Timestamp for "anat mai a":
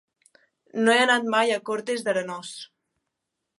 1.01-1.61